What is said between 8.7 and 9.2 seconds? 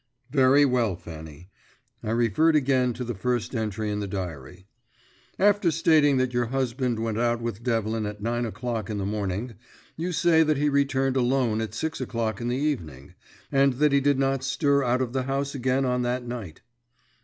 in the